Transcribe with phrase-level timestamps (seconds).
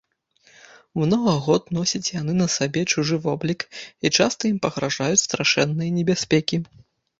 [1.01, 3.61] Многа год носяць яны на сабе чужы воблік,
[4.07, 6.63] і часта ім пагражаюць страшныя небяспекі.